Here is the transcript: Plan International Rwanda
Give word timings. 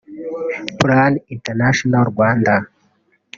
Plan 0.79 1.13
International 1.35 2.03
Rwanda 2.11 2.53